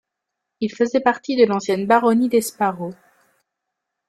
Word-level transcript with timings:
Il 0.61 0.71
faisait 0.73 0.99
partie 0.99 1.35
de 1.35 1.45
l'ancienne 1.45 1.85
Baronnie 1.85 2.27
d'Esparros. 2.27 2.95